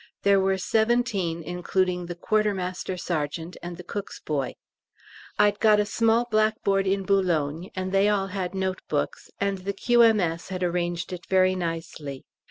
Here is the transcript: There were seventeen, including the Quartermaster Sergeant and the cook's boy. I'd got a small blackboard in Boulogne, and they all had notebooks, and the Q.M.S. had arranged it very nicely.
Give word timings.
There 0.23 0.39
were 0.39 0.57
seventeen, 0.57 1.43
including 1.43 2.07
the 2.07 2.15
Quartermaster 2.15 2.97
Sergeant 2.97 3.55
and 3.61 3.77
the 3.77 3.83
cook's 3.83 4.19
boy. 4.19 4.55
I'd 5.37 5.59
got 5.59 5.79
a 5.79 5.85
small 5.85 6.25
blackboard 6.31 6.87
in 6.87 7.03
Boulogne, 7.03 7.69
and 7.75 7.91
they 7.91 8.09
all 8.09 8.29
had 8.29 8.55
notebooks, 8.55 9.29
and 9.39 9.59
the 9.59 9.73
Q.M.S. 9.73 10.49
had 10.49 10.63
arranged 10.63 11.13
it 11.13 11.27
very 11.27 11.53
nicely. 11.53 12.25